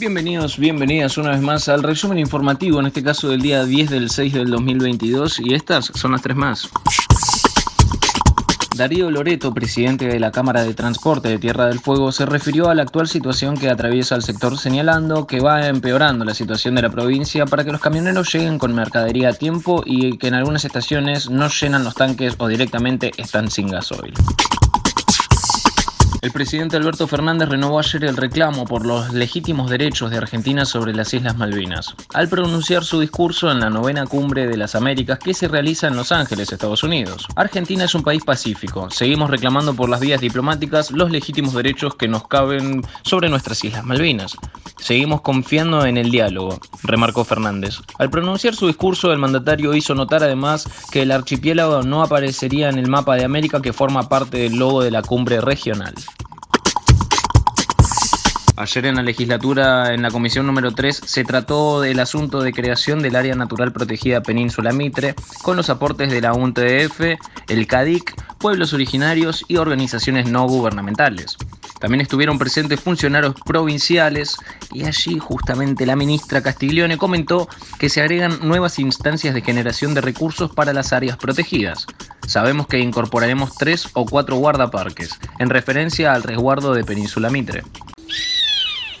[0.00, 4.08] Bienvenidos, bienvenidas una vez más al resumen informativo, en este caso del día 10 del
[4.08, 6.70] 6 del 2022, y estas son las tres más.
[8.78, 12.76] Darío Loreto, presidente de la Cámara de Transporte de Tierra del Fuego, se refirió a
[12.76, 16.90] la actual situación que atraviesa el sector señalando que va empeorando la situación de la
[16.90, 21.28] provincia para que los camioneros lleguen con mercadería a tiempo y que en algunas estaciones
[21.28, 24.14] no llenan los tanques o directamente están sin gasoil.
[26.20, 30.92] El presidente Alberto Fernández renovó ayer el reclamo por los legítimos derechos de Argentina sobre
[30.92, 35.32] las Islas Malvinas, al pronunciar su discurso en la novena cumbre de las Américas que
[35.32, 37.28] se realiza en Los Ángeles, Estados Unidos.
[37.36, 42.08] Argentina es un país pacífico, seguimos reclamando por las vías diplomáticas los legítimos derechos que
[42.08, 44.36] nos caben sobre nuestras Islas Malvinas.
[44.80, 47.80] Seguimos confiando en el diálogo, remarcó Fernández.
[47.98, 52.78] Al pronunciar su discurso, el mandatario hizo notar además que el archipiélago no aparecería en
[52.78, 55.94] el mapa de América que forma parte del logo de la cumbre regional.
[58.58, 62.98] Ayer en la legislatura, en la comisión número 3, se trató del asunto de creación
[62.98, 67.00] del Área Natural Protegida Península Mitre, con los aportes de la UNTF,
[67.46, 71.36] el CADIC, pueblos originarios y organizaciones no gubernamentales.
[71.78, 74.36] También estuvieron presentes funcionarios provinciales
[74.72, 80.00] y allí justamente la ministra Castiglione comentó que se agregan nuevas instancias de generación de
[80.00, 81.86] recursos para las áreas protegidas.
[82.26, 87.62] Sabemos que incorporaremos tres o cuatro guardaparques, en referencia al resguardo de Península Mitre.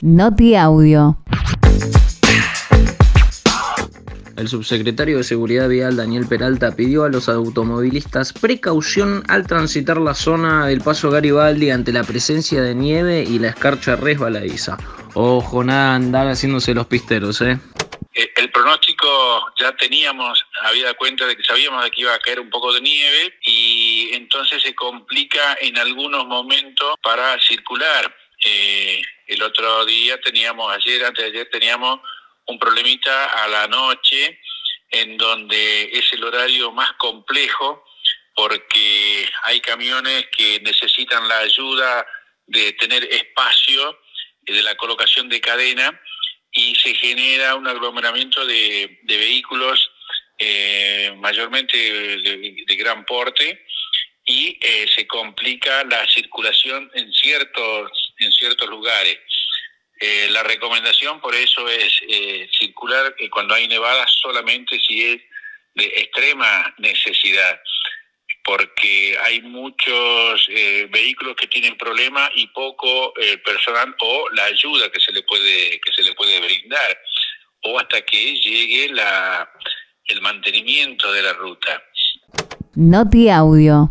[0.00, 1.16] Noti Audio.
[4.36, 10.14] El subsecretario de Seguridad Vial Daniel Peralta pidió a los automovilistas precaución al transitar la
[10.14, 14.76] zona del Paso Garibaldi ante la presencia de nieve y la escarcha resbaladiza.
[15.14, 17.58] Ojo, nada andar haciéndose los pisteros, ¿eh?
[18.14, 19.08] eh el pronóstico
[19.58, 22.80] ya teníamos, había cuenta de que sabíamos de que iba a caer un poco de
[22.80, 28.14] nieve y entonces se complica en algunos momentos para circular.
[28.46, 32.00] Eh, el otro día teníamos, ayer, antes de ayer, teníamos
[32.46, 34.40] un problemita a la noche
[34.90, 37.84] en donde es el horario más complejo
[38.34, 42.06] porque hay camiones que necesitan la ayuda
[42.46, 43.98] de tener espacio
[44.42, 46.00] de la colocación de cadena
[46.50, 49.90] y se genera un aglomeramiento de, vehículos
[50.38, 53.66] eh, mayormente de, gran porte
[54.24, 58.07] y eh, se complica la circulación en ciertos
[58.38, 59.18] ciertos lugares.
[60.00, 65.20] Eh, la recomendación por eso es eh, circular eh, cuando hay nevadas solamente si es
[65.74, 67.60] de extrema necesidad,
[68.44, 70.48] porque hay muchos
[70.90, 73.12] vehículos que tienen problemas y poco
[73.44, 76.98] personal o la ayuda que se le puede que se le puede brindar
[77.62, 79.48] o hasta que llegue la
[80.06, 81.82] el mantenimiento de la ruta.
[82.74, 83.90] Noti audio.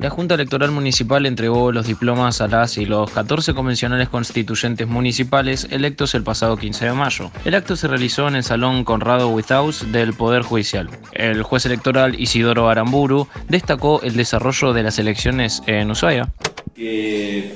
[0.00, 5.66] La Junta Electoral Municipal entregó los diplomas a las y los 14 convencionales constituyentes municipales
[5.72, 7.32] electos el pasado 15 de mayo.
[7.44, 10.88] El acto se realizó en el Salón Conrado Withouse del Poder Judicial.
[11.14, 16.32] El juez electoral Isidoro Aramburu destacó el desarrollo de las elecciones en Ushuaia.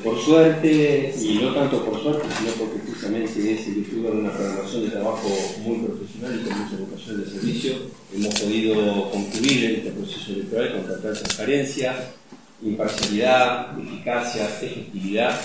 [0.03, 4.83] por suerte, y no tanto por suerte, sino porque justamente es el de una programación
[4.83, 5.29] de trabajo
[5.61, 7.73] muy profesional y con mucha vocación de servicio,
[8.13, 11.95] hemos podido concluir este proceso electoral con total transparencia,
[12.63, 15.39] imparcialidad, eficacia, efectividad.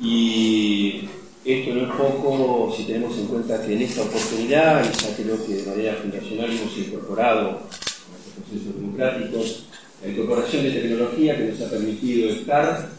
[0.00, 1.08] Y
[1.44, 5.46] esto no es poco si tenemos en cuenta que en esta oportunidad, y ya creo
[5.46, 9.66] que de manera fundacional hemos incorporado a estos procesos democráticos
[10.02, 12.90] la incorporación de tecnología que nos ha permitido estar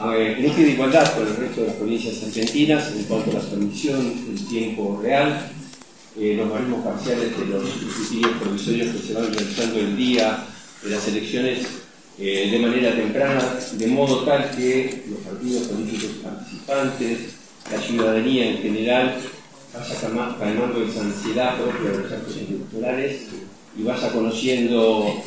[0.00, 3.40] en eje de igualdad con el resto de las provincias argentinas en cuanto a la
[3.40, 5.50] transmisión en tiempo real,
[6.18, 10.46] eh, los marismos parciales de los dispositivos provisorios que se van realizando el día
[10.82, 11.66] de las elecciones
[12.22, 13.40] eh, de manera temprana,
[13.72, 17.18] de modo tal que los partidos políticos participantes,
[17.72, 19.16] la ciudadanía en general,
[19.72, 23.22] vaya calmando esa ansiedad propia de los actos electorales
[23.74, 25.22] y vaya conociendo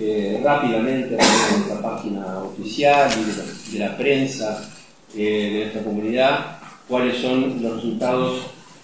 [0.00, 4.68] eh, rápidamente a través de la página oficial y de la, prensa
[5.14, 6.58] eh, de nuestra comunidad
[6.88, 8.42] cuáles son los resultados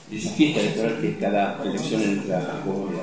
[0.09, 3.03] de esa fiesta electoral que cada elección en nuestra comunidad.